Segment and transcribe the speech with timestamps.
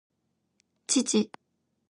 [0.87, 1.29] 父